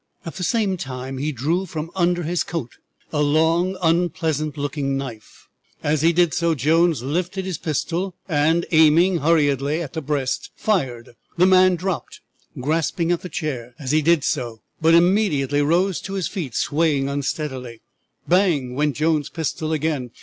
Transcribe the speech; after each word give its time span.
At 0.25 0.37
the 0.37 0.43
same 0.43 0.77
time 0.77 1.19
he 1.19 1.31
drew 1.31 1.67
from 1.67 1.91
under 1.95 2.23
his 2.23 2.43
coat 2.43 2.77
a 3.13 3.21
long, 3.21 3.77
unpleasant 3.83 4.57
looking 4.57 4.97
knife. 4.97 5.47
As 5.83 6.01
he 6.01 6.11
did 6.11 6.33
so 6.33 6.55
Jones 6.55 7.03
lifted 7.03 7.45
his 7.45 7.59
pistol, 7.59 8.15
and, 8.27 8.65
aiming 8.71 9.17
hurriedly 9.19 9.79
at 9.79 9.93
the 9.93 10.01
breast, 10.01 10.49
fired. 10.55 11.11
The 11.37 11.45
man 11.45 11.75
dropped, 11.75 12.21
grasping 12.59 13.11
at 13.11 13.21
the 13.21 13.29
chair 13.29 13.75
as 13.77 13.91
he 13.91 14.01
did 14.01 14.23
so, 14.23 14.63
but 14.81 14.95
immediately 14.95 15.61
rose 15.61 16.01
to 16.01 16.13
his 16.13 16.27
feet, 16.27 16.55
swaying 16.55 17.07
unsteadily. 17.07 17.81
Bang! 18.27 18.73
went 18.73 18.95
Jones' 18.95 19.29
pistol 19.29 19.71
again. 19.71 20.09